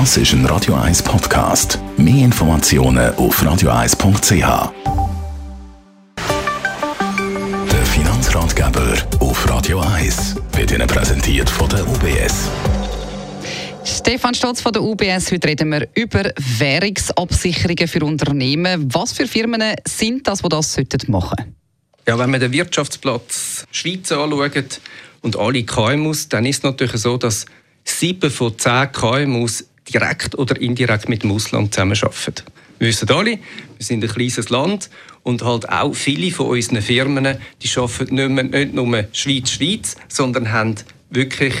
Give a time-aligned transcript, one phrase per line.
[0.00, 1.78] Das ist ein Radio 1 Podcast.
[1.96, 4.72] Mehr Informationen auf radio1.ch.
[7.70, 12.50] Der Finanzratgeber auf Radio 1 wird Ihnen präsentiert von der UBS.
[13.84, 15.30] Stefan Stotz von der UBS.
[15.30, 16.24] Heute reden wir über
[16.58, 18.92] Währungsabsicherungen für Unternehmen.
[18.92, 20.76] Was für Firmen sind das, die das
[21.06, 21.54] machen sollten?
[22.08, 24.80] Ja, wenn man den Wirtschaftsplatz Schweiz anschaut
[25.22, 27.46] und alle KMUs, dann ist es natürlich so, dass
[27.84, 32.44] sieben von zehn KMUs direkt oder indirekt mit dem Ausland zusammenarbeiten.
[32.78, 33.40] Wir wissen alle, wir
[33.78, 34.90] sind ein kleines Land
[35.22, 40.52] und halt auch viele von unseren Firmen, die arbeiten nicht, mehr, nicht nur Schweiz-Schweiz, sondern
[40.52, 40.74] haben
[41.10, 41.54] wirklich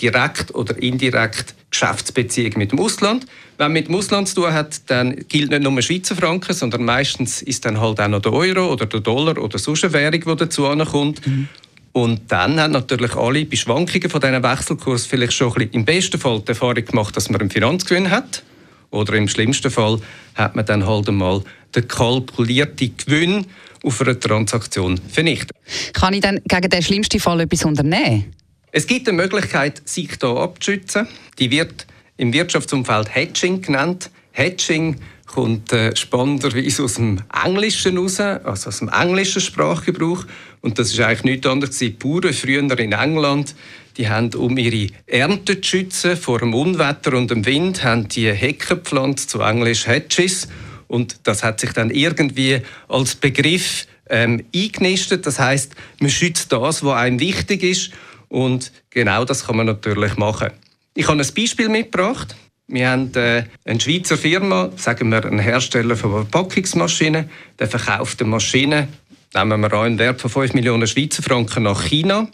[0.00, 3.26] direkt oder indirekt Geschäftsbeziehungen mit dem Ausland.
[3.56, 6.84] Wenn man mit dem Ausland zu tun hat, dann gilt nicht nur Schweizer Franken, sondern
[6.84, 10.20] meistens ist dann halt auch noch der Euro oder der Dollar oder sonst eine Währung,
[10.20, 11.26] die dazu kommt.
[11.26, 11.48] Mhm.
[11.92, 15.84] Und dann haben natürlich alle bei Schwankungen von diesen Wechselkurs vielleicht schon ein bisschen, im
[15.84, 18.42] besten Fall die Erfahrung gemacht, dass man einen Finanzgewinn hat.
[18.90, 20.00] Oder im schlimmsten Fall
[20.34, 21.42] hat man dann halt einmal
[21.74, 23.46] den kalkulierten Gewinn
[23.82, 25.56] auf einer Transaktion vernichtet.
[25.92, 28.32] Kann ich dann gegen den schlimmsten Fall etwas unternehmen?
[28.70, 31.06] Es gibt eine Möglichkeit, sich hier abzuschützen.
[31.38, 34.10] Die wird im Wirtschaftsumfeld Hedging genannt.
[34.32, 34.96] Hedging
[35.32, 40.24] kommt äh, spannenderweise aus dem Englischen raus, also aus dem englischen Sprachgebrauch.
[40.60, 41.78] Und das ist eigentlich nichts anderes.
[41.78, 43.54] Die Bauern früher in England,
[43.96, 48.30] die haben, um ihre Ernte zu schützen vor dem Unwetter und dem Wind, haben die
[48.30, 50.48] Hecken gepflanzt, zu Englisch Hedges.
[50.86, 55.26] Und das hat sich dann irgendwie als Begriff ähm, eingenistet.
[55.26, 57.90] Das heißt, man schützt das, was einem wichtig ist.
[58.28, 60.50] Und genau das kann man natürlich machen.
[60.94, 62.36] Ich habe ein Beispiel mitgebracht.
[62.68, 68.30] Wir haben äh, eine Schweizer Firma, sagen wir einen Hersteller von Verpackungsmaschinen, der verkauft eine
[68.30, 68.88] Maschine,
[69.34, 72.28] nehmen wir einen Wert von 5 Millionen Schweizer Franken nach China.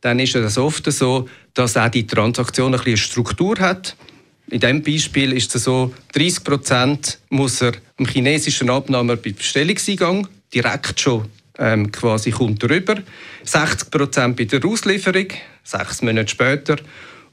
[0.00, 3.96] Dann ist es oft so, dass auch die Transaktion ein bisschen Struktur hat.
[4.50, 10.28] In diesem Beispiel ist es so, 30 Prozent muss er im chinesischen Abnahmer bei Bestellungseingang
[10.52, 12.96] direkt schon ähm, quasi kommt rüber.
[13.44, 15.28] 60 Prozent bei der Auslieferung,
[15.62, 16.76] sechs Monate später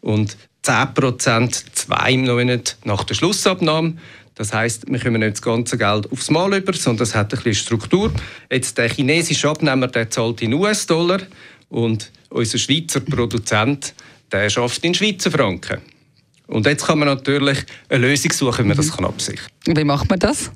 [0.01, 3.93] und 10 zwei Monate nach der Schlussabnahme.
[4.35, 7.37] Das heißt, wir kommen nicht das ganze Geld aufs Mal über, sondern es hat ein
[7.37, 8.11] bisschen Struktur.
[8.49, 11.19] Jetzt der chinesische Abnehmer, der zahlt in US-Dollar
[11.69, 13.93] und unser Schweizer Produzent,
[14.31, 15.81] der schafft in Schweizer Franken.
[16.47, 19.77] Und jetzt kann man natürlich eine Lösung suchen, wie man das absichern kann.
[19.77, 20.51] Wie macht man das?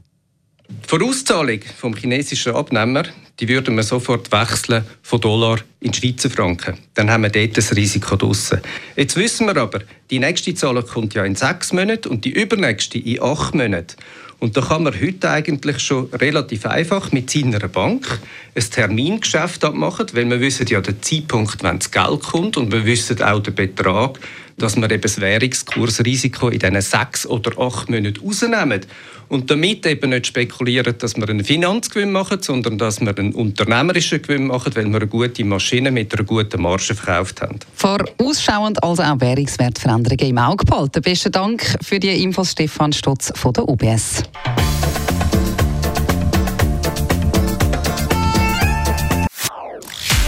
[0.83, 3.05] Die Vorauszahlung vom chinesischen Abnehmer
[3.39, 6.77] die würden wir sofort wechseln von Dollar in Schweizer Franken.
[6.93, 8.61] Dann haben wir dort das Risiko draussen.
[8.95, 12.97] Jetzt wissen wir aber, die nächste Zahlung kommt ja in sechs Monaten und die übernächste
[12.97, 13.97] in acht Monaten.
[14.39, 18.19] Und da kann man heute eigentlich schon relativ einfach mit seiner Bank
[18.53, 22.85] ein Termingeschäft abmachen, weil wir wissen ja den Zeitpunkt, wenn das Geld kommt und wir
[22.85, 24.19] wissen auch den Betrag,
[24.57, 28.81] dass wir eben das Währungskursrisiko in diesen sechs oder acht Monaten rausnehmen.
[29.27, 34.21] Und damit eben nicht spekulieren, dass wir einen Finanzgewinn machen, sondern dass wir einen unternehmerischen
[34.21, 37.59] Gewinn machen, weil wir eine gute Maschine mit einer guten Marge verkauft haben.
[37.75, 41.01] Vorausschauend also auch Währungswertveränderungen im Auge behalten.
[41.01, 44.23] Besten Dank für die Infos, Stefan Stotz von der UBS.